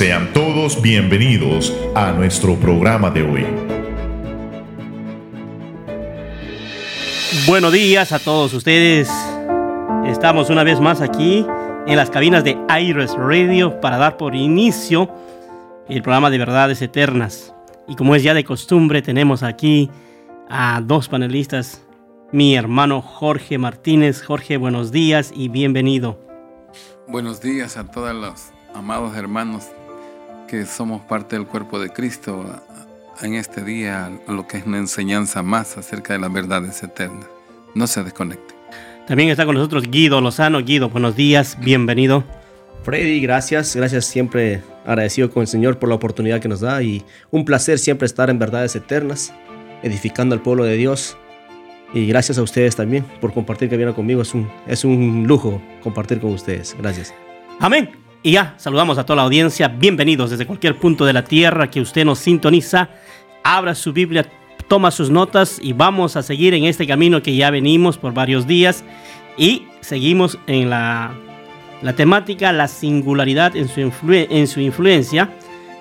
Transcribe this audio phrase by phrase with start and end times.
[0.00, 3.46] Sean todos bienvenidos a nuestro programa de hoy.
[7.46, 9.10] Buenos días a todos ustedes.
[10.06, 11.44] Estamos una vez más aquí
[11.86, 15.10] en las cabinas de Iris Radio para dar por inicio
[15.86, 17.54] el programa de verdades eternas.
[17.86, 19.90] Y como es ya de costumbre, tenemos aquí
[20.48, 21.82] a dos panelistas,
[22.32, 24.22] mi hermano Jorge Martínez.
[24.22, 26.18] Jorge, buenos días y bienvenido.
[27.06, 29.66] Buenos días a todos los amados hermanos
[30.50, 32.44] que somos parte del cuerpo de Cristo
[33.22, 37.28] en este día, lo que es una enseñanza más acerca de las verdades eternas.
[37.76, 38.54] No se desconecte.
[39.06, 40.60] También está con nosotros Guido Lozano.
[40.60, 42.24] Guido, buenos días, bienvenido.
[42.82, 47.04] Freddy, gracias, gracias siempre agradecido con el Señor por la oportunidad que nos da y
[47.30, 49.32] un placer siempre estar en verdades eternas,
[49.84, 51.16] edificando al pueblo de Dios.
[51.94, 54.22] Y gracias a ustedes también por compartir que vienen conmigo.
[54.22, 56.76] Es un, es un lujo compartir con ustedes.
[56.80, 57.14] Gracias.
[57.60, 58.09] Amén.
[58.22, 59.68] Y ya, saludamos a toda la audiencia.
[59.68, 62.90] Bienvenidos desde cualquier punto de la tierra que usted nos sintoniza.
[63.42, 64.26] Abra su Biblia,
[64.68, 68.46] toma sus notas y vamos a seguir en este camino que ya venimos por varios
[68.46, 68.84] días.
[69.38, 71.14] Y seguimos en la
[71.82, 75.30] la temática, la singularidad en su, en su influencia.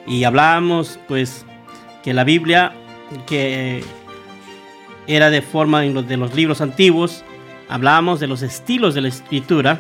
[0.08, 1.46] Y hablábamos pues
[2.04, 2.74] que la Biblia,
[3.28, 3.84] que
[5.08, 7.24] era de forma de los libros antiguos,
[7.68, 9.80] hablábamos de los estilos de la escritura,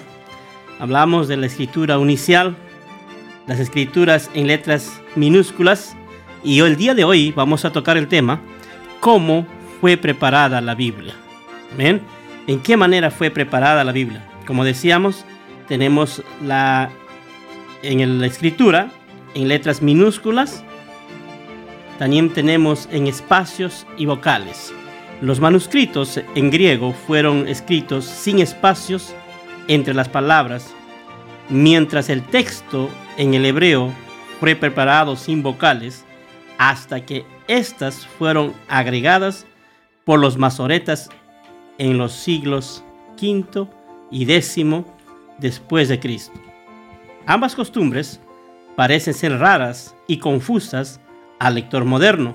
[0.79, 2.55] hablábamos de la escritura unicial,
[3.45, 5.95] las escrituras en letras minúsculas,
[6.43, 8.39] y el día de hoy vamos a tocar el tema,
[9.01, 9.45] cómo
[9.81, 11.13] fue preparada la Biblia.
[11.77, 12.01] ¿Ven?
[12.47, 14.25] ¿En qué manera fue preparada la Biblia?
[14.47, 15.25] Como decíamos,
[15.67, 16.89] tenemos la
[17.83, 18.91] en la escritura
[19.35, 20.63] en letras minúsculas.
[21.97, 24.73] También tenemos en espacios y vocales.
[25.21, 29.13] Los manuscritos en griego fueron escritos sin espacios
[29.69, 30.73] entre las palabras,
[31.47, 33.93] mientras el texto en el hebreo
[34.39, 36.03] fue preparado sin vocales
[36.57, 39.45] hasta que éstas fueron agregadas
[40.03, 41.09] por los masoretas
[41.77, 42.83] en los siglos
[43.21, 43.67] V
[44.11, 44.65] y X
[45.37, 46.37] después de Cristo.
[47.27, 48.19] Ambas costumbres
[48.75, 50.99] parecen ser raras y confusas
[51.37, 52.33] al lector moderno,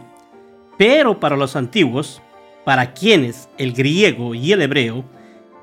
[0.79, 2.23] pero para los antiguos,
[2.65, 5.05] para quienes el griego y el hebreo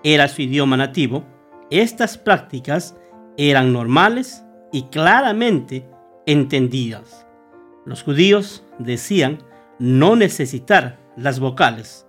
[0.04, 1.24] era su idioma nativo,
[1.72, 2.96] estas prácticas
[3.38, 5.86] eran normales y claramente
[6.26, 7.26] entendidas.
[7.86, 9.40] Los judíos decían
[9.80, 12.06] no necesitar las vocales.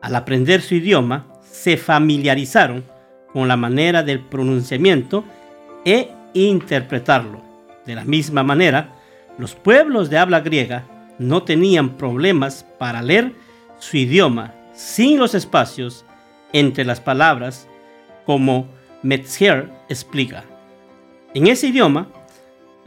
[0.00, 2.84] Al aprender su idioma, se familiarizaron
[3.32, 5.24] con la manera del pronunciamiento
[5.84, 7.42] e interpretarlo.
[7.84, 8.94] De la misma manera,
[9.38, 10.84] los pueblos de habla griega
[11.18, 13.32] no tenían problemas para leer
[13.78, 16.04] su idioma sin los espacios
[16.52, 17.68] entre las palabras,
[18.24, 18.68] como
[19.08, 20.44] Metzger explica.
[21.32, 22.08] En ese idioma,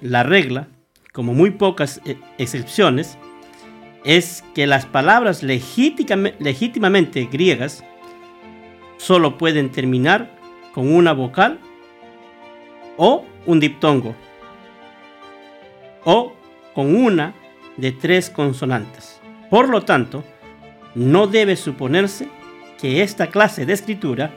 [0.02, 0.68] la regla,
[1.14, 3.18] como muy pocas eh, excepciones,
[4.04, 7.84] es que las palabras legítimamente griegas
[8.98, 10.30] solo pueden terminar
[10.76, 11.60] con una vocal
[12.98, 14.14] o un diptongo
[16.04, 16.34] o
[16.76, 17.34] con una
[17.78, 19.20] de tres consonantes.
[19.50, 20.24] Por lo tanto,
[20.94, 22.28] no debe suponerse
[22.80, 24.32] que esta clase de escritura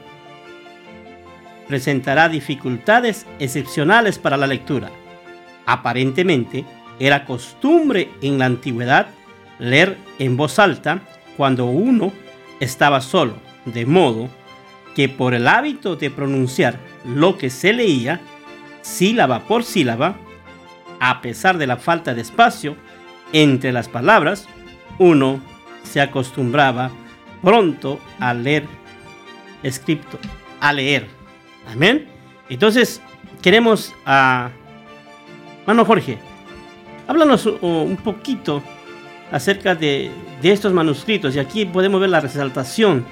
[1.67, 4.91] presentará dificultades excepcionales para la lectura.
[5.65, 6.65] Aparentemente,
[6.99, 9.07] era costumbre en la antigüedad
[9.59, 11.01] leer en voz alta
[11.37, 12.13] cuando uno
[12.59, 14.29] estaba solo, de modo
[14.95, 18.21] que por el hábito de pronunciar lo que se leía,
[18.81, 20.15] sílaba por sílaba,
[20.99, 22.77] a pesar de la falta de espacio
[23.33, 24.47] entre las palabras,
[24.97, 25.41] uno
[25.83, 26.91] se acostumbraba
[27.41, 28.65] pronto a leer
[29.63, 30.17] escrito,
[30.61, 31.14] a leer.
[31.71, 32.07] Amén.
[32.49, 33.01] Entonces,
[33.41, 34.49] queremos a...
[35.65, 36.19] Mano Jorge,
[37.07, 38.61] háblanos un poquito
[39.31, 40.11] acerca de,
[40.41, 43.03] de estos manuscritos y aquí podemos ver la resaltación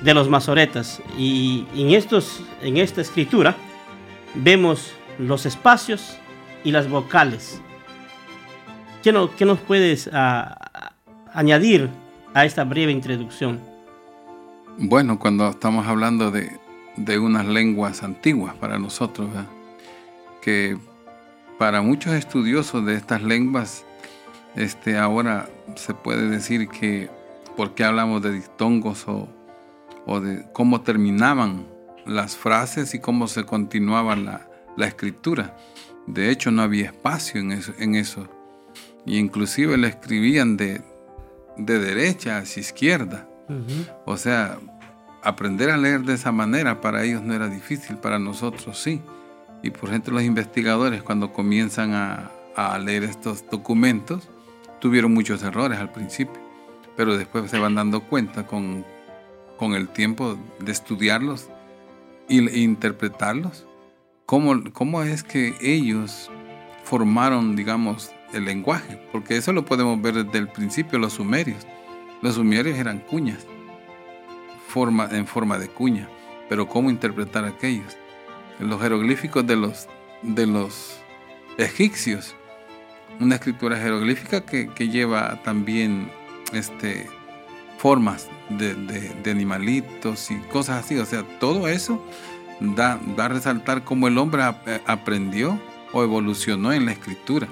[0.00, 1.00] de los masoretas.
[1.16, 3.54] Y en, estos, en esta escritura
[4.34, 6.18] vemos los espacios
[6.64, 7.60] y las vocales.
[9.02, 10.10] ¿Qué, no, qué nos puedes
[11.32, 11.88] añadir
[12.34, 13.60] a esta breve introducción?
[14.78, 16.50] Bueno, cuando estamos hablando de,
[16.96, 19.28] de unas lenguas antiguas para nosotros,
[20.42, 20.76] que
[21.58, 23.84] para muchos estudiosos de estas lenguas,
[24.54, 27.10] este, ahora se puede decir que,
[27.56, 29.28] porque hablamos de dictongos o,
[30.06, 31.66] o de cómo terminaban
[32.06, 34.48] las frases y cómo se continuaba la,
[34.86, 35.56] escritura.
[36.06, 37.72] De hecho, no había espacio en eso.
[37.78, 38.28] En eso.
[39.04, 40.82] Y inclusive le escribían de,
[41.56, 43.28] de derecha hacia izquierda.
[44.04, 44.58] O sea,
[45.26, 49.02] aprender a leer de esa manera para ellos no era difícil, para nosotros sí.
[49.60, 52.30] Y por ejemplo los investigadores cuando comienzan a,
[52.78, 54.30] leer estos documentos,
[54.80, 56.40] tuvieron muchos errores al principio,
[56.96, 58.82] pero después se van dando cuenta con,
[59.58, 61.50] con el tiempo de estudiarlos
[62.28, 63.66] e interpretarlos,
[64.24, 66.30] cómo, cómo es que ellos
[66.84, 71.66] formaron, digamos, el lenguaje, porque eso lo podemos ver desde el principio, los sumerios.
[72.22, 73.46] Los sumerios eran cuñas,
[75.10, 76.08] en forma de cuña,
[76.48, 77.96] pero cómo interpretar aquellos.
[78.58, 79.88] Los jeroglíficos de los,
[80.22, 80.98] de los
[81.58, 82.34] egipcios,
[83.20, 86.10] una escritura jeroglífica que, lleva también
[86.52, 87.08] este,
[87.78, 90.98] formas de, animalitos y cosas así.
[90.98, 92.04] O sea, todo eso
[92.60, 94.42] da, da a resaltar cómo el hombre
[94.86, 95.60] aprendió
[95.92, 97.48] o evolucionó en la escritura.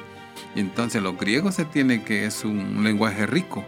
[0.54, 3.64] Y entonces los griegos se tiene que es un lenguaje rico,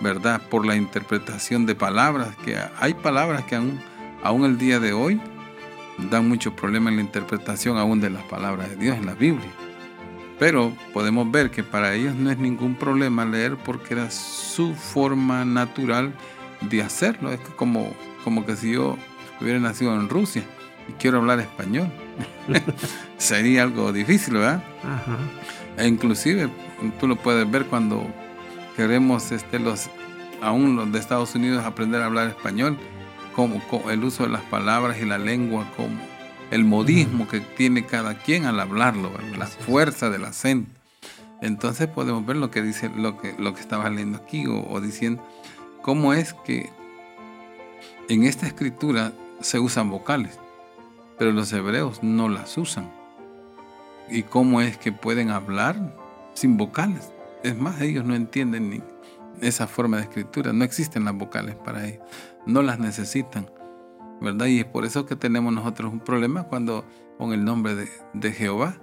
[0.00, 0.42] ¿verdad?
[0.50, 3.80] Por la interpretación de palabras, que hay palabras que aún,
[4.22, 5.20] aún el día de hoy
[6.10, 9.50] dan mucho problema en la interpretación aún de las palabras de Dios en la Biblia.
[10.38, 15.44] Pero podemos ver que para ellos no es ningún problema leer porque era su forma
[15.44, 16.12] natural
[16.60, 17.32] de hacerlo.
[17.32, 18.98] Es como, como que si yo
[19.40, 20.42] hubiera nacido en Rusia
[20.88, 21.90] y quiero hablar español,
[23.16, 24.62] sería algo difícil, ¿verdad?
[25.78, 26.50] E inclusive
[27.00, 28.06] tú lo puedes ver cuando
[28.76, 29.88] queremos este, los,
[30.42, 32.78] aún los de Estados Unidos aprender a hablar español,
[33.34, 35.96] como, el uso de las palabras y la lengua, como
[36.50, 40.70] el modismo que tiene cada quien al hablarlo, la fuerza del acento.
[41.42, 44.80] Entonces podemos ver lo que dice lo que, lo que estaba leyendo aquí o, o
[44.80, 45.26] diciendo
[45.82, 46.70] cómo es que
[48.08, 50.38] en esta escritura se usan vocales,
[51.18, 52.90] pero los hebreos no las usan.
[54.08, 55.76] ¿Y cómo es que pueden hablar
[56.34, 57.12] sin vocales?
[57.42, 58.82] Es más, ellos no entienden ni
[59.40, 62.02] esa forma de escritura, no existen las vocales para ellos,
[62.46, 63.50] no las necesitan.
[64.20, 64.46] ¿verdad?
[64.46, 66.84] Y es por eso que tenemos nosotros un problema cuando
[67.18, 68.78] con el nombre de, Jehová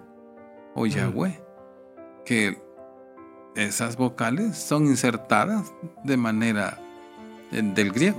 [0.75, 1.39] o Yahweh,
[2.25, 2.57] que
[3.55, 5.71] esas vocales son insertadas
[6.03, 6.79] de manera
[7.51, 8.17] eh, del griego.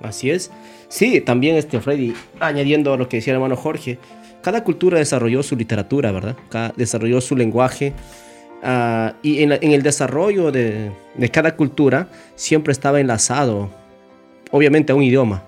[0.00, 0.50] Así es.
[0.88, 3.98] Sí, también este Freddy, añadiendo a lo que decía el hermano Jorge,
[4.42, 6.36] cada cultura desarrolló su literatura, ¿verdad?
[6.76, 7.94] desarrolló su lenguaje.
[8.62, 13.70] Ah, y en, en, el desarrollo de, de cada cultura siempre estaba enlazado,
[14.50, 15.42] obviamente, a un idioma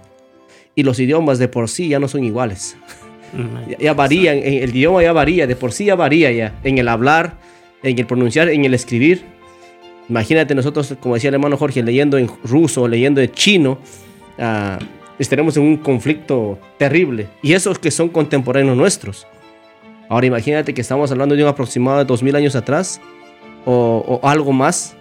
[0.79, 2.77] y los idiomas de por sí ya no son iguales.
[3.81, 7.35] ya, varían, el idioma ya varía, de por sí ya varía ya, en el hablar,
[7.83, 9.25] en el pronunciar, en el escribir.
[10.09, 13.79] Imagínate nosotros, como decía el hermano Jorge, leyendo en ruso, leyendo en chino,
[14.39, 14.81] uh,
[15.19, 17.27] estaremos en un conflicto terrible.
[17.43, 19.27] Y esos que son contemporáneos nuestros.
[20.09, 23.01] Ahora imagínate que estamos hablando de un aproximado de 2000 años atrás
[23.65, 24.97] o, o algo más,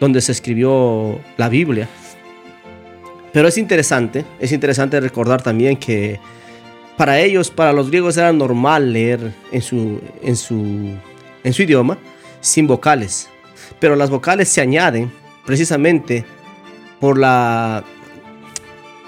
[0.00, 1.88] donde se escribió la Biblia.
[3.32, 6.18] Pero es interesante, es interesante recordar también que
[6.96, 10.94] para ellos, para los griegos era normal leer en su, en su,
[11.44, 11.96] en su idioma
[12.40, 13.30] sin vocales.
[13.78, 15.10] Pero las vocales se añaden
[15.46, 16.24] precisamente
[17.00, 17.84] por la...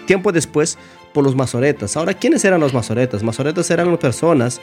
[0.06, 0.78] Tiempo después,
[1.12, 1.96] por los masoretas.
[1.96, 3.22] Ahora, ¿quiénes eran los masoretas?
[3.22, 4.60] Masoretas eran personas,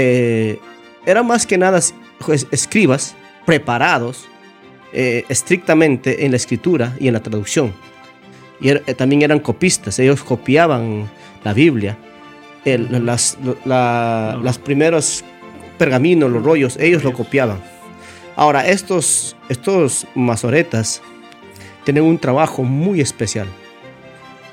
[0.00, 0.60] eh,
[1.06, 1.80] eran más que nada
[2.24, 4.28] pues, escribas preparados
[4.92, 7.74] eh, estrictamente en la escritura y en la traducción
[8.60, 11.10] y er, eh, también eran copistas, ellos copiaban
[11.42, 11.96] la Biblia,
[12.64, 15.24] las, los primeros
[15.78, 17.58] pergaminos, los rollos, ellos lo copiaban.
[18.36, 21.02] Ahora, estos, estos masoretas
[21.84, 23.48] tienen un trabajo muy especial.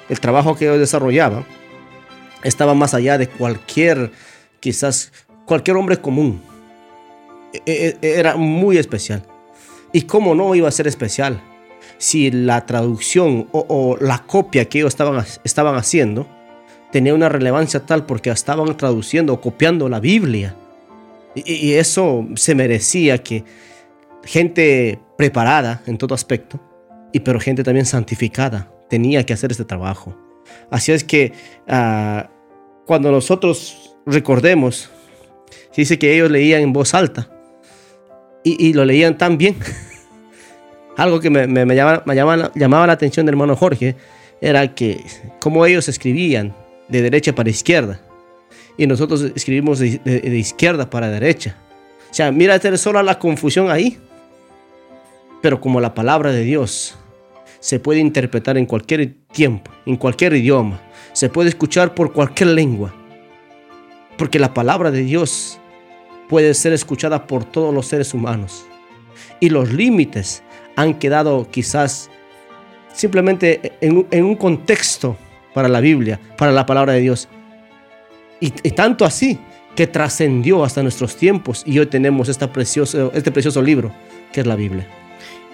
[0.10, 1.46] El trabajo que ellos desarrollaban
[2.44, 4.12] estaba más allá de cualquier,
[4.60, 5.12] quizás,
[5.46, 6.42] cualquier hombre común.
[7.54, 9.24] E, e, e, era muy especial.
[9.94, 11.42] ¿Y cómo no iba a ser especial?
[11.98, 16.28] si la traducción o, la copia que ellos estaban, estaban haciendo
[16.92, 20.56] tenía una relevancia tal porque estaban traduciendo o copiando la Biblia.
[21.36, 23.44] Y, eso se merecía que
[24.24, 26.60] gente preparada en todo aspecto,
[27.12, 30.16] y pero gente también santificada, tenía que hacer este trabajo.
[30.70, 31.34] Así es que
[31.68, 32.30] ah,
[32.86, 34.90] cuando nosotros recordemos,
[35.76, 37.30] dice que ellos leían en voz alta
[38.44, 39.56] y, y lo leían tan bien
[40.98, 43.96] algo que me, me, llamaba, la atención del hermano Jorge
[44.42, 45.04] era que
[45.40, 46.56] como ellos escribían
[46.88, 48.00] de derecha para izquierda
[48.78, 51.58] y nosotros escribimos de, izquierda para derecha.
[52.12, 53.98] O sea, mira, solo la confusión ahí.
[55.42, 56.98] Pero como la palabra de Dios
[57.60, 60.82] se puede interpretar en cualquier tiempo, en cualquier idioma,
[61.14, 62.94] se puede escuchar por cualquier lengua.
[64.18, 65.60] Porque la palabra de Dios
[66.30, 68.66] puede ser escuchada por todos los seres humanos.
[69.40, 70.44] Y los límites
[70.76, 72.10] han quedado quizás
[72.94, 75.18] simplemente en, un contexto
[75.54, 77.28] para la Biblia, para la palabra de Dios.
[78.40, 79.40] Y, tanto así
[79.76, 83.92] que trascendió hasta nuestros tiempos y hoy tenemos este precioso libro
[84.32, 84.88] que es la Biblia.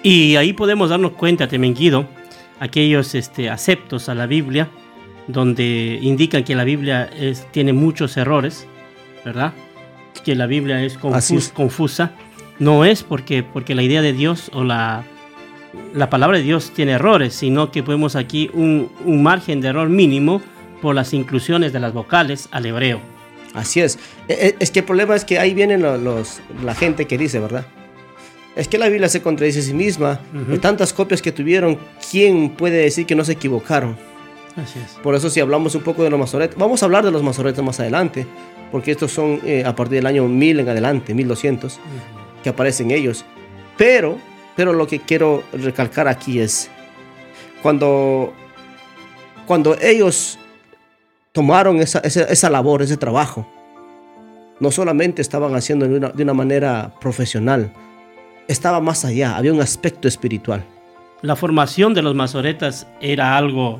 [0.03, 2.07] Y ahí podemos darnos cuenta, Temenguido,
[2.59, 4.69] aquellos este, aceptos a la Biblia,
[5.31, 8.67] donde indican que la Biblia es, tiene muchos errores,
[9.25, 9.53] ¿verdad?
[10.23, 11.49] Que la Biblia es, confus, es.
[11.49, 12.11] confusa.
[12.59, 15.03] No es porque, porque la idea de Dios o la,
[15.93, 19.89] la palabra de Dios tiene errores, sino que podemos aquí un, un margen de error
[19.89, 20.41] mínimo
[20.81, 22.99] por las inclusiones de las vocales al hebreo.
[23.53, 23.97] Así es.
[24.27, 27.17] E, e, es que el problema es que ahí vienen los, los, la gente que
[27.17, 27.65] dice, ¿verdad?
[28.55, 30.19] Es que la Biblia se contradice a sí misma.
[30.33, 30.45] Uh -huh.
[30.45, 31.77] De tantas copias que tuvieron,
[32.11, 33.97] ¿quién puede decir que no se equivocaron?
[34.55, 34.97] Así es.
[35.03, 37.63] Por eso si hablamos un poco de los masoretas, vamos a hablar de los masoretas
[37.63, 38.25] más adelante,
[38.71, 42.43] porque estos son eh, a partir del año 1000 en adelante, 1200, uh -huh.
[42.43, 43.25] que aparecen ellos.
[43.77, 44.17] Pero,
[44.55, 46.69] pero lo que quiero recalcar aquí es,
[47.61, 48.33] cuando,
[49.45, 50.37] cuando ellos
[51.31, 53.47] tomaron esa, esa, esa labor, ese trabajo,
[54.59, 57.73] no solamente estaban haciendo de una, de una manera profesional,
[58.47, 60.63] estaba más allá, había un aspecto espiritual.
[61.21, 63.79] La formación de los masoretas era algo,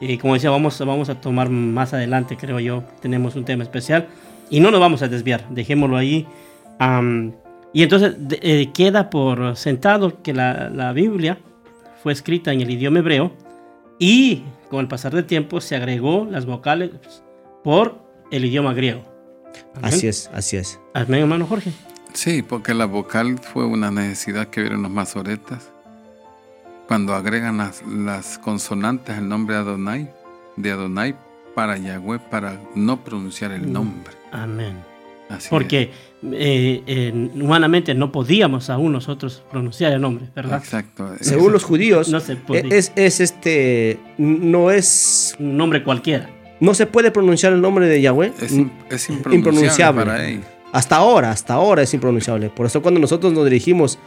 [0.00, 4.06] eh, como decía, vamos, vamos a tomar más adelante, creo yo, tenemos un tema especial
[4.50, 6.26] y no nos vamos a desviar, dejémoslo ahí.
[6.80, 7.32] Um,
[7.72, 11.38] y entonces de, eh, queda por sentado que la, la, Biblia
[12.02, 13.32] fue escrita en el idioma hebreo
[13.98, 16.90] y con el pasar del tiempo se agregó las vocales
[17.64, 17.98] por
[18.30, 19.02] el idioma griego.
[19.74, 19.84] ¿Amén?
[19.84, 20.80] Así es, así es.
[20.94, 21.72] Amén, hermano Jorge.
[22.14, 25.70] Sí, porque la vocal fue una necesidad que vieron los masoretas.
[26.88, 30.10] Cuando agregan las, las consonantes al nombre de Adonai,
[30.56, 31.14] de Adonai
[31.54, 34.14] para Yahweh, para no pronunciar el nombre.
[34.32, 34.78] Amén.
[35.28, 35.90] Así porque
[36.32, 40.58] eh, eh, humanamente no podíamos aún nosotros pronunciar el nombre, ¿verdad?
[40.58, 41.12] Exacto.
[41.20, 42.38] Según los judíos, no se
[42.70, 46.30] es, es, este, no es un nombre cualquiera.
[46.58, 48.32] No se puede pronunciar el nombre de Yahweh.
[48.40, 48.58] Es, es
[49.10, 50.04] impronunciable, impronunciable.
[50.06, 50.40] para él.
[50.72, 52.50] Hasta ahora, hasta ahora es impronunciable.
[52.50, 53.98] Por eso cuando nosotros nos dirigimos,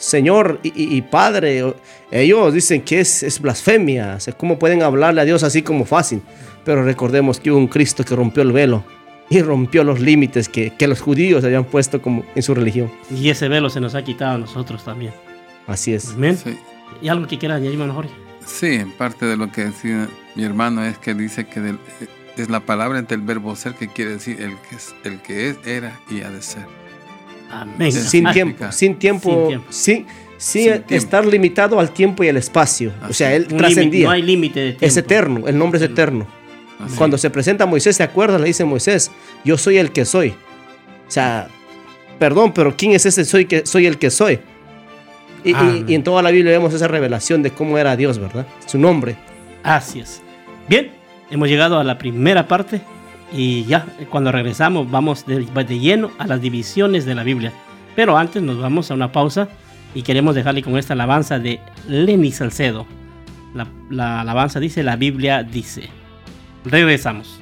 [0.00, 1.62] Señor y, y, y Padre,
[2.10, 4.14] ellos dicen que es, es blasfemia.
[4.16, 6.22] O sea, ¿Cómo pueden hablarle a Dios así como fácil?
[6.64, 8.82] Pero recordemos que hubo un Cristo que rompió el velo
[9.28, 12.90] y rompió los límites que, que los judíos habían puesto como en su religión.
[13.14, 15.12] Y ese velo se nos ha quitado a nosotros también.
[15.66, 16.14] Así es.
[16.14, 16.36] Amén.
[16.36, 16.58] Sí.
[17.02, 18.10] ¿Y algo que quiera añadir, hermano Jorge?
[18.46, 21.78] Sí, en parte de lo que decía mi hermano es que dice que del,
[22.38, 25.50] es la palabra entre el verbo ser que quiere decir el que es, el que
[25.50, 26.64] es era y ha de ser.
[27.50, 27.92] Amén.
[27.92, 29.66] Sin tiempo, sin tiempo, sin, tiempo.
[29.72, 30.06] sin,
[30.38, 31.30] sin, sin estar tiempo.
[31.30, 32.92] limitado al tiempo y al espacio.
[33.00, 33.10] Así.
[33.10, 34.06] O sea, él trascendía.
[34.06, 34.86] No hay límite de tiempo.
[34.86, 36.26] Es eterno, el nombre es eterno.
[36.78, 36.96] Así.
[36.96, 38.38] Cuando se presenta a Moisés, ¿se acuerda?
[38.38, 39.10] Le dice Moisés,
[39.44, 40.30] yo soy el que soy.
[41.08, 41.48] O sea,
[42.18, 44.38] perdón, pero ¿quién es ese soy que soy el que soy?
[45.42, 48.46] Y, y, y en toda la Biblia vemos esa revelación de cómo era Dios, ¿verdad?
[48.66, 49.16] Su nombre.
[49.62, 50.22] Así es.
[50.68, 50.90] Bien,
[51.30, 52.80] hemos llegado a la primera parte
[53.32, 55.44] y ya cuando regresamos vamos de,
[55.78, 57.52] lleno a las divisiones de la Biblia.
[57.96, 59.48] Pero antes nos vamos a una pausa
[59.94, 62.86] y queremos dejarle con esta alabanza de Lenny Salcedo.
[63.54, 65.88] La, la alabanza dice, la Biblia dice.
[66.64, 67.39] Regresamos.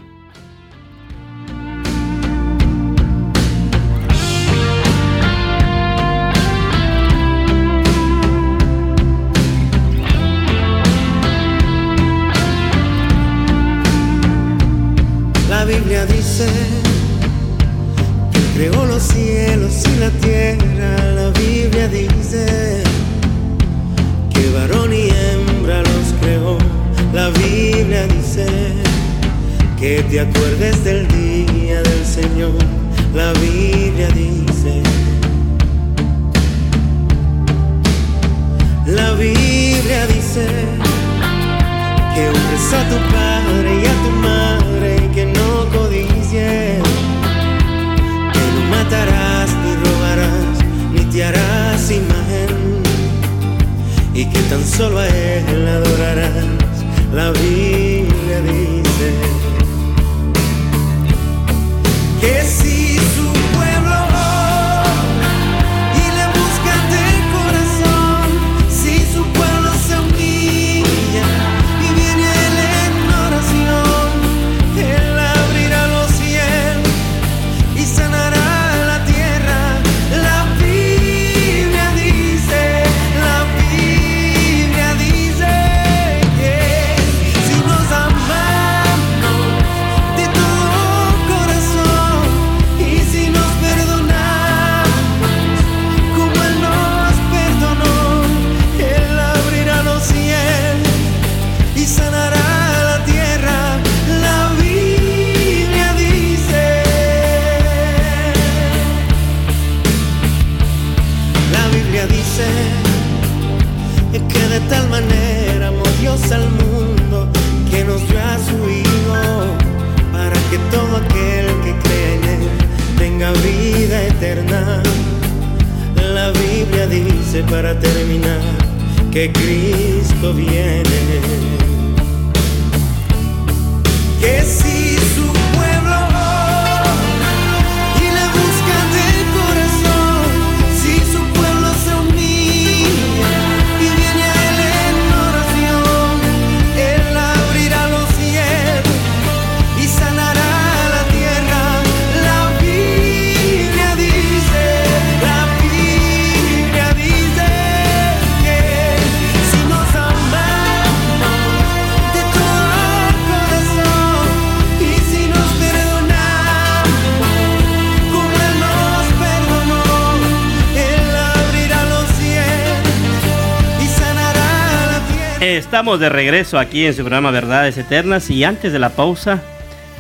[175.68, 179.42] Estamos de regreso aquí en su programa Verdades Eternas y antes de la pausa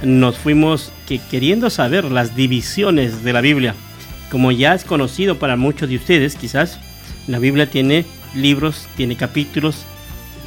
[0.02, 3.74] nos fuimos que queriendo saber las divisiones de la Biblia.
[4.30, 6.80] Como ya es conocido para muchos de ustedes, quizás
[7.26, 9.84] la Biblia tiene libros, tiene capítulos,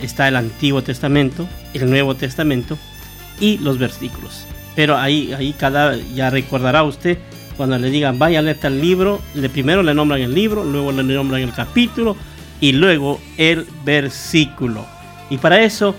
[0.01, 2.79] está el Antiguo Testamento, el Nuevo Testamento
[3.39, 4.47] y los versículos.
[4.75, 7.19] Pero ahí, ahí cada, ya recordará usted
[7.57, 10.91] cuando le digan vaya a leer tal libro, le primero le nombran el libro, luego
[10.91, 12.17] le nombran el capítulo
[12.59, 14.83] y luego el versículo.
[15.31, 15.95] Y para eso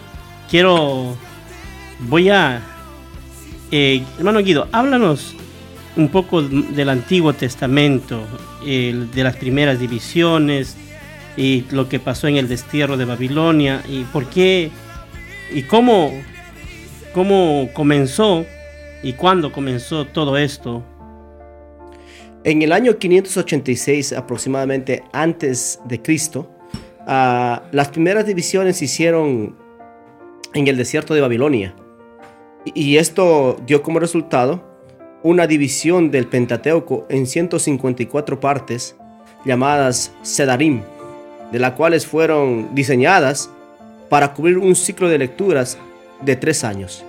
[0.51, 1.17] quiero,
[2.01, 2.61] voy a,
[3.71, 5.35] eh, hermano Guido, háblanos
[5.97, 8.27] un poco del Antiguo Testamento,
[8.63, 10.77] de las primeras divisiones
[11.35, 14.71] y lo que pasó en el destierro de Babilonia y por qué
[15.51, 16.13] y cómo,
[17.15, 18.45] cómo comenzó
[19.03, 20.85] y cuándo comenzó todo esto.
[22.45, 26.52] En el año 586 aproximadamente antes de Cristo,
[27.07, 29.57] ah, las primeras divisiones se hicieron
[30.55, 31.75] en el desierto de Babilonia.
[32.65, 34.63] Y, esto dio como resultado
[35.23, 38.97] una división del Pentateuco en 154 partes
[39.45, 40.83] llamadas Sedarim,
[41.51, 43.51] de las cuales fueron diseñadas
[44.09, 45.77] para cubrir un ciclo de lecturas
[46.21, 47.05] de tres años.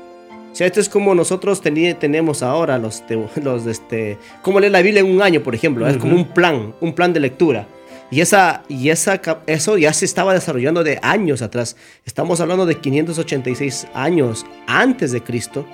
[0.52, 3.04] O sea, esto es como nosotros tenemos ahora los,
[3.44, 6.74] los este, como leer la Biblia en un año, por ejemplo, es como un plan,
[6.80, 7.68] un plan de lectura.
[8.12, 11.76] Y, esa, y esa, eso ya se estaba desarrollando de años atrás.
[12.06, 15.66] Estamos hablando de 586 años antes de Cristo,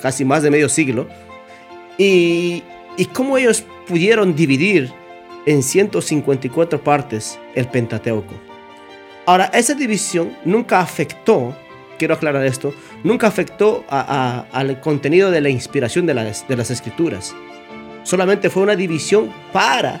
[0.00, 1.06] casi más de medio siglo.
[1.98, 2.62] Y,
[2.96, 4.90] y cómo ellos pudieron dividir
[5.46, 8.34] en 154 partes el Pentateuco.
[9.26, 11.54] Ahora, esa división nunca afectó,
[11.98, 17.34] quiero aclarar esto, nunca afectó al contenido de la inspiración de las escrituras.
[18.02, 20.00] Solamente fue una división para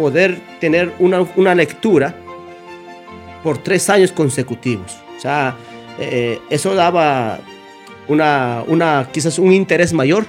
[0.00, 2.14] poder tener una, una lectura
[3.42, 4.96] por tres años consecutivos.
[5.18, 5.54] O sea,
[5.98, 7.38] eh, eso daba
[8.08, 10.24] una, una, quizás un interés mayor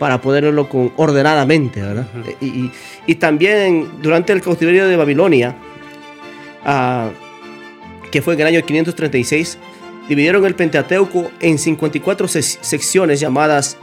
[0.00, 2.06] para poderlo con, ordenadamente, ¿verdad?
[2.40, 2.72] Y, y-
[3.06, 5.54] y también durante el cautiverio de Babilonia,
[6.64, 7.10] ah,
[8.10, 9.58] que fue en el año 536,
[10.08, 13.76] dividieron el Pentateuco en 54 sec- secciones llamadas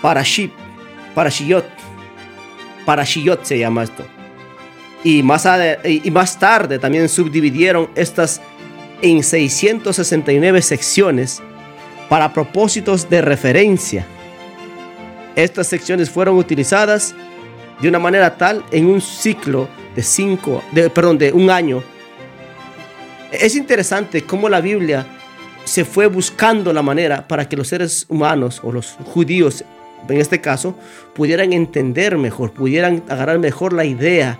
[0.00, 0.52] Paraship,
[1.16, 1.64] Parashiyot.
[2.86, 4.04] Parashiyot se llama esto.
[5.02, 5.48] Y más,
[5.84, 8.40] y más tarde también subdividieron estas
[9.02, 11.42] en 669 secciones
[12.08, 14.04] para propósitos de referencia.
[15.36, 17.14] Estas secciones fueron utilizadas
[17.80, 21.82] de una manera tal en un ciclo de cinco, de, perdón, de un año.
[23.32, 25.06] Es interesante cómo la Biblia
[25.64, 29.64] se fue buscando la manera para que los seres humanos o los judíos,
[30.08, 30.74] en este caso,
[31.14, 34.38] pudieran entender mejor, pudieran agarrar mejor la idea.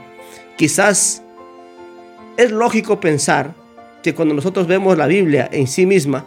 [0.61, 1.23] Quizás
[2.37, 3.55] es lógico pensar
[4.03, 6.27] que cuando nosotros vemos la Biblia en sí misma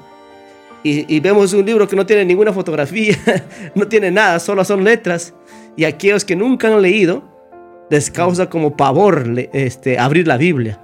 [0.81, 3.15] y, vemos un libro que no tiene ninguna fotografía,
[3.75, 5.35] no tiene nada, solo son letras,
[5.77, 7.21] y aquellos que nunca han leído,
[7.91, 10.81] les causa como pavor este, abrir la Biblia.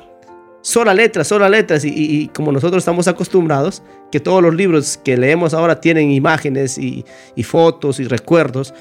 [0.61, 3.81] Sola letras, sola letras, y, y- como nosotros estamos acostumbrados,
[4.11, 7.03] que todos los libros que leemos ahora tienen imágenes y
[7.43, 8.75] fotos y recuerdos,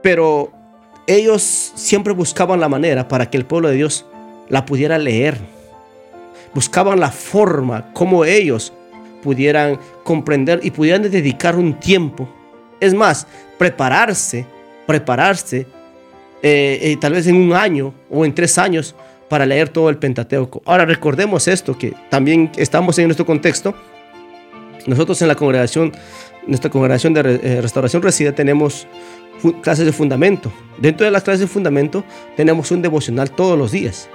[0.00, 0.52] pero
[1.06, 4.06] ellos siempre buscaban la manera para que el pueblo de Dios
[4.48, 5.38] la pudiera leer.
[6.54, 8.72] Buscaban la forma como ellos
[9.22, 12.28] pudieran comprender y pudieran dedicar un tiempo.
[12.80, 13.26] Es más,
[13.58, 14.46] prepararse,
[14.86, 15.66] prepararse,
[16.42, 18.94] eh, eh, tal vez en un año o en tres años
[19.28, 20.62] para leer todo el Pentateuco.
[20.66, 23.74] Ahora recordemos esto, que también estamos en nuestro contexto.
[24.86, 25.92] Nosotros en la congregación,
[26.46, 28.86] nuestra congregación de eh, restauración reside, tenemos
[29.62, 30.52] clases de fundamento.
[30.78, 32.04] Dentro de las clases de fundamento
[32.36, 34.08] tenemos un devocional todos los días.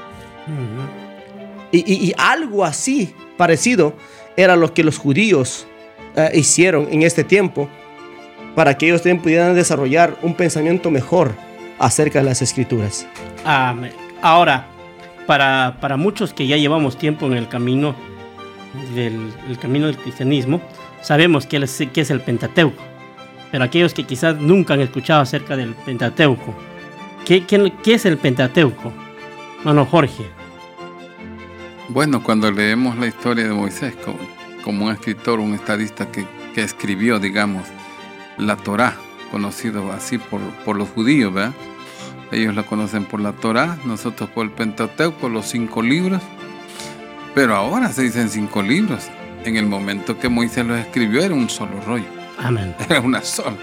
[1.71, 3.93] Y, y- y algo así parecido
[4.35, 5.67] era lo que los judíos
[6.15, 7.69] eh, hicieron en este tiempo
[8.55, 11.33] para que ellos también pudieran desarrollar un pensamiento mejor
[11.77, 13.05] acerca de las escrituras.
[13.45, 13.91] Amén.
[14.21, 14.65] Ahora,
[15.27, 17.95] para, para muchos que ya llevamos tiempo en el camino
[18.95, 20.59] del el camino del cristianismo,
[21.01, 22.81] sabemos que es, que es el Pentateuco.
[23.51, 26.55] Pero aquellos que quizás nunca han escuchado acerca del Pentateuco,
[27.25, 27.45] ¿qué,
[27.85, 28.93] es el Pentateuco?
[29.63, 30.25] Mano Jorge.
[31.89, 33.95] Bueno, cuando leemos la historia de Moisés
[34.63, 37.65] como, un escritor, un estadista que, escribió, digamos,
[38.37, 38.93] la Torá,
[39.31, 41.53] conocido así por, por los judíos, ¿verdad?
[42.33, 46.21] Ellos la conocen por la Torá, nosotros por el Pentateuco, los cinco libros.
[47.33, 49.07] Pero ahora se dicen cinco libros.
[49.45, 52.18] En el momento que Moisés los escribió era un solo rollo.
[52.89, 53.57] Era una sola.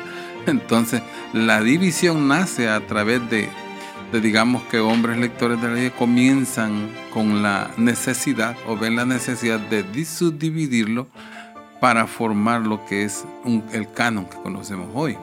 [0.47, 3.49] Entonces, la división nace a través de,
[4.13, 9.59] digamos que hombres lectores de la ley comienzan con la necesidad o ven la necesidad
[9.59, 11.09] de subdividirlo
[11.81, 13.25] para formar lo que es
[13.73, 15.17] el canon que conocemos hoy.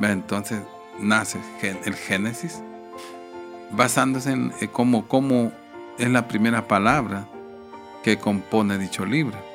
[0.00, 0.60] Entonces
[0.98, 2.62] nace el Génesis,
[3.72, 5.52] basándose en cómo, cómo
[5.98, 7.26] es la primera palabra
[8.02, 9.53] que compone dicho libro.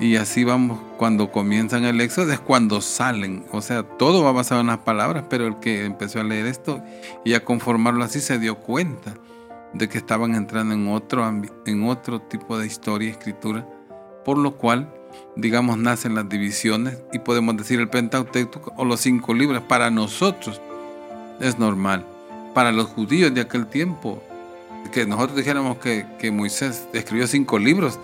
[0.00, 3.44] Y así vamos, cuando comienzan el éxodo es cuando salen.
[3.52, 6.82] O sea, todo va basado en las palabras, pero el que empezó a leer esto
[7.22, 9.14] y a conformarlo así se dio cuenta
[9.74, 11.28] de que estaban entrando en otro,
[11.66, 13.68] en otro tipo de historia y escritura,
[14.24, 14.90] por lo cual,
[15.36, 19.62] digamos, nacen las divisiones y podemos decir el Pentateuco o los cinco libros.
[19.64, 20.62] Para nosotros
[21.40, 22.06] es normal.
[22.54, 24.22] Para los judíos de aquel tiempo,
[24.92, 27.98] que nosotros dijéramos que, que Moisés escribió cinco libros,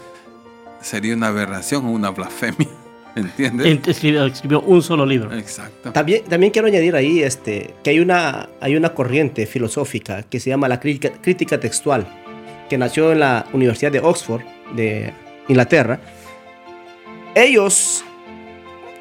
[0.87, 2.68] sería una aberración o una blasfemia.
[3.16, 3.66] ¿Entiendes?
[3.87, 5.33] Escribió, escribió, un solo libro.
[5.33, 5.90] Exacto.
[5.92, 10.51] También, también quiero añadir ahí este, que hay una, hay una corriente filosófica que se
[10.51, 12.07] llama la crítica, crítica textual,
[12.68, 14.42] que nació en la Universidad de Oxford,
[14.75, 15.14] de
[15.49, 15.99] Inglaterra.
[17.35, 18.05] Ellos,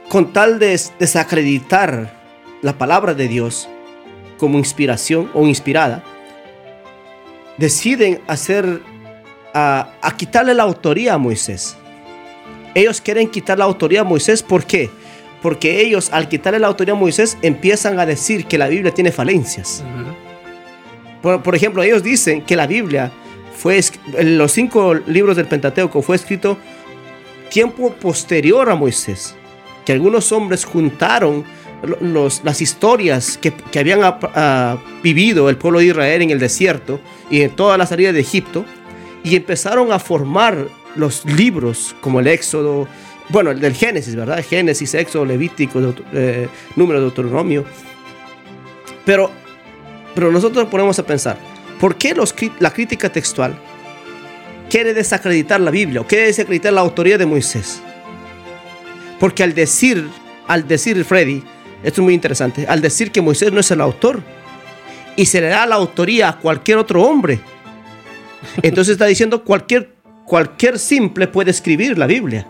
[0.08, 2.22] con tal de desacreditar
[2.62, 3.68] la palabra de Dios
[4.38, 6.04] como inspiración o inspirada,
[7.58, 8.82] deciden hacer
[9.56, 11.78] a, a, quitarle la autoría a Moisés.
[12.76, 14.90] Ellos quieren quitar la autoría a Moisés, ¿por qué?
[15.42, 19.14] Porque ellos al quitarle la autoría a Moisés empiezan a decir que la Biblia tiene
[19.14, 19.82] falencias.
[19.82, 21.22] Uh -huh.
[21.22, 23.12] por, por, ejemplo, ellos dicen que la Biblia
[23.56, 23.80] fue,
[24.22, 26.58] los cinco libros del Pentateuco fue escrito
[27.50, 29.36] tiempo posterior a Moisés.
[29.86, 31.46] Que algunos hombres juntaron
[32.02, 36.40] los, las historias que, que habían a, a, vivido el pueblo de Israel en el
[36.40, 38.66] desierto y en toda la salida de Egipto
[39.26, 42.88] y empezaron a formar los libros como el Éxodo,
[43.30, 44.46] bueno, el del Génesis, ¿verdad?
[44.48, 45.82] Génesis, Éxodo, Levítico,
[46.14, 47.66] eh, Número de Deuteronomio.
[49.04, 49.32] Pero,
[50.14, 51.40] pero nosotros ponemos a pensar,
[51.80, 53.58] ¿por qué los, la crítica textual
[54.70, 57.82] quiere desacreditar la Biblia o quiere desacreditar la autoría de Moisés?
[59.20, 60.08] Porque al decir,
[60.48, 61.44] al decir Freddy,
[61.84, 64.22] esto es muy interesante, al decir que Moisés no es el autor
[65.16, 67.40] y se le da la autoría a cualquier otro hombre,
[68.62, 69.90] entonces está diciendo cualquier,
[70.26, 72.48] cualquier simple puede escribir la Biblia.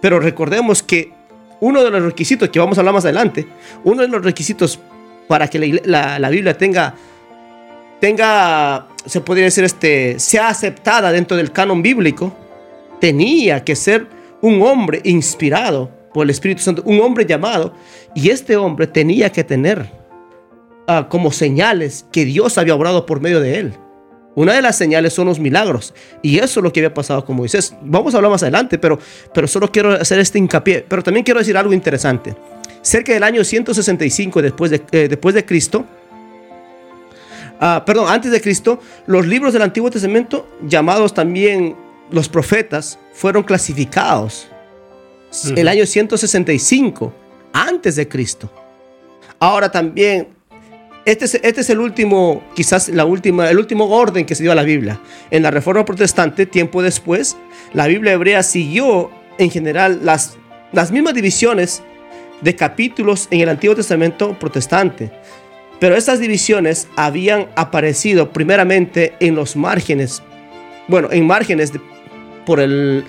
[0.00, 1.12] Pero recordemos que
[1.60, 3.46] uno de los requisitos que vamos a hablar más adelante,
[3.84, 4.78] uno de los requisitos
[5.28, 6.94] para que la, la, Biblia tenga,
[8.00, 12.34] tenga, se podría decir, este, sea aceptada dentro del canon bíblico,
[13.00, 14.06] tenía que ser
[14.40, 17.74] un hombre inspirado por el Espíritu Santo, un hombre llamado,
[18.14, 19.88] y este hombre tenía que tener
[20.88, 23.74] uh, como señales que Dios había obrado por medio de él.
[24.34, 25.92] Una de las señales son los milagros.
[26.22, 27.74] Y eso es lo que había pasado con Moisés.
[27.82, 28.98] Vamos a hablar más adelante, pero,
[29.34, 30.84] pero solo quiero hacer este hincapié.
[30.88, 32.36] Pero también quiero decir algo interesante.
[32.82, 35.84] Cerca del año 165 después de, eh, después de Cristo,
[37.60, 41.76] uh, perdón, antes de Cristo, los libros del Antiguo Testamento, llamados también
[42.10, 44.46] los profetas, fueron clasificados.
[44.50, 45.58] Uh -huh.
[45.58, 47.12] El año 165,
[47.52, 48.50] antes de Cristo.
[49.38, 50.28] Ahora también
[51.04, 54.52] este es, este es, el último, quizás la última, el último orden que se dio
[54.52, 55.00] a la Biblia.
[55.30, 57.36] En la Reforma Protestante, tiempo después,
[57.72, 60.36] la Biblia hebrea siguió en general las,
[60.72, 61.82] las mismas divisiones
[62.42, 65.10] de capítulos en el Antiguo Testamento protestante.
[65.78, 70.22] Pero estas divisiones habían aparecido primeramente en los márgenes,
[70.86, 71.80] bueno, en márgenes de,
[72.44, 73.04] por, el,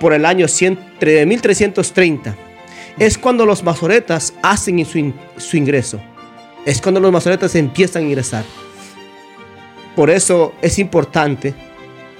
[0.00, 2.34] por el año 100, 1330.
[2.98, 6.00] Es cuando los masoretas hacen su ingreso
[6.66, 8.44] es cuando los masoretas empiezan a ingresar.
[9.94, 11.54] Por eso es importante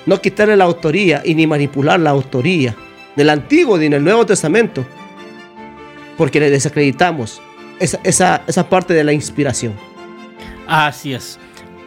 [0.07, 2.75] no quitarle la autoría y ni manipular la autoría
[3.17, 4.87] del Antiguo ni del Nuevo Testamento,
[6.17, 7.43] porque le desacreditamos
[7.81, 9.75] esa, esa, esa parte de la inspiración.
[10.67, 11.39] Así es.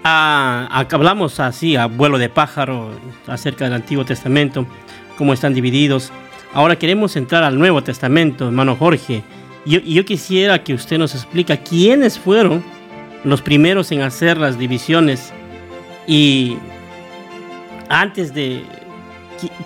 [0.03, 2.91] Ah, hablamos así a vuelo de pájaro
[3.25, 4.65] acerca del Antiguo Testamento,
[5.17, 6.11] cómo están divididos.
[6.53, 9.23] Ahora queremos entrar al Nuevo Testamento, hermano Jorge.
[9.65, 12.63] Yo, yo quisiera que usted nos explique quiénes fueron
[13.23, 15.31] los primeros en hacer las divisiones
[16.07, 16.57] y
[17.89, 18.63] antes de...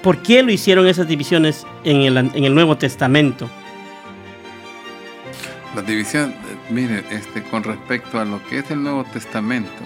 [0.04, 3.50] ¿Por qué lo hicieron esas divisiones en el, en el Nuevo Testamento?
[5.76, 6.36] La división,
[6.70, 9.84] mire, este, con respecto a lo que es el Nuevo Testamento,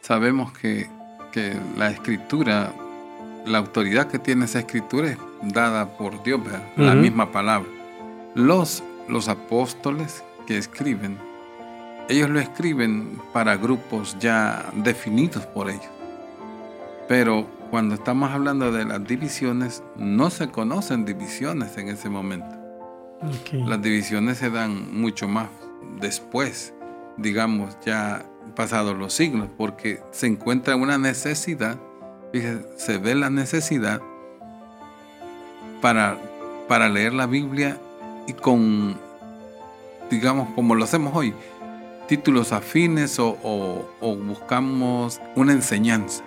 [0.00, 0.88] sabemos que,
[1.32, 2.72] que la escritura,
[3.44, 6.62] la autoridad que tiene esa escritura es dada por Dios, ¿verdad?
[6.76, 7.68] la misma palabra.
[8.34, 11.18] Los, los apóstoles que escriben,
[12.08, 15.90] ellos lo escriben para grupos ya definidos por ellos.
[17.06, 22.56] Pero cuando estamos hablando de las divisiones, no se conocen divisiones en ese momento.
[23.52, 25.48] Las divisiones se dan mucho más
[26.00, 26.72] después,
[27.16, 31.78] digamos, ya pasados los siglos, porque se encuentra una necesidad,
[32.32, 34.00] fíjese, se ve la necesidad
[35.82, 36.16] para,
[36.68, 37.78] para leer la Biblia
[38.28, 38.96] y con,
[40.10, 41.34] digamos, como lo hacemos hoy,
[42.06, 46.22] títulos afines o, o- o buscamos una enseñanza.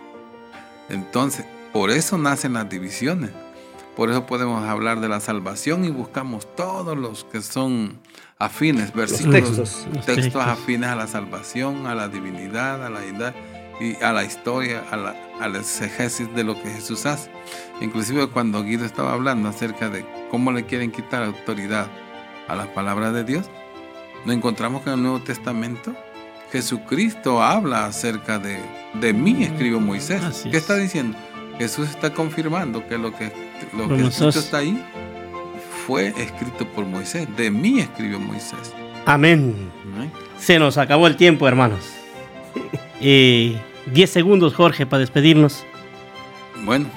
[0.89, 3.31] Entonces, por eso nacen las divisiones.
[3.95, 7.99] Por eso podemos hablar de la salvación y buscamos todos los que son
[8.39, 9.87] afines, versículos, textos.
[9.93, 10.41] Los textos textos.
[10.47, 13.35] afines a la salvación, a la divinidad, a la deidad
[13.79, 17.29] y a la historia, a la, al exégesis de lo que Jesús hace.
[17.81, 21.87] Inclusive cuando Guido estaba hablando acerca de cómo le quieren quitar autoridad
[22.47, 23.49] a las palabras de Dios,
[24.25, 25.95] nos encontramos que en el Nuevo Testamento
[26.51, 28.59] Jesucristo habla acerca de,
[28.99, 30.21] de mí, escribió Moisés.
[30.21, 30.63] Así ¿Qué es.
[30.63, 31.17] está diciendo?
[31.57, 33.31] Jesús está confirmando que lo que,
[33.73, 34.83] lo que escrito está ahí
[35.87, 37.27] fue escrito por Moisés.
[37.37, 38.73] De mí escribió Moisés.
[39.05, 39.71] Amén.
[39.85, 40.11] ¿no?
[40.39, 41.79] Se nos acabó el tiempo, hermanos.
[42.99, 45.63] Eh, 10 segundos, Jorge, para despedirnos.
[46.63, 46.87] Bueno,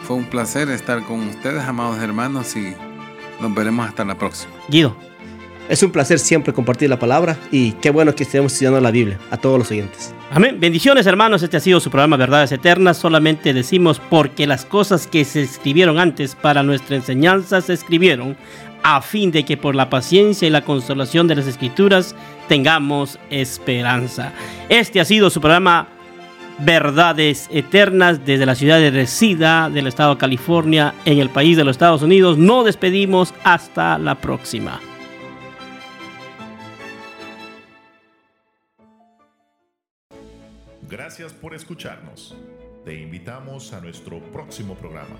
[0.00, 2.74] fue un placer estar con ustedes, amados hermanos, y
[3.40, 4.52] nos veremos hasta la próxima.
[4.68, 4.96] Guido.
[5.68, 9.18] Es un placer siempre compartir la palabra y qué bueno que estemos estudiando la Biblia
[9.32, 10.14] a todos los oyentes.
[10.30, 10.58] Amén.
[10.60, 11.42] Bendiciones, hermanos.
[11.42, 12.98] Este ha sido su programa Verdades Eternas.
[12.98, 18.36] Solamente decimos porque las cosas que se escribieron antes para nuestra enseñanza se escribieron
[18.84, 22.14] a fin de que por la paciencia y la consolación de las escrituras
[22.46, 24.32] tengamos esperanza.
[24.68, 25.88] Este ha sido su programa
[26.58, 31.64] Verdades Eternas desde la ciudad de Resida del estado de California en el país de
[31.64, 32.38] los Estados Unidos.
[32.38, 34.80] Nos despedimos hasta la próxima.
[40.88, 42.36] Gracias por escucharnos.
[42.84, 45.16] Te invitamos a nuestro próximo programa.